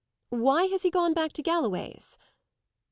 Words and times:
"Why 0.33 0.63
has 0.65 0.81
he 0.81 0.89
gone 0.89 1.13
back 1.13 1.31
to 1.33 1.43
Galloway's?" 1.43 2.17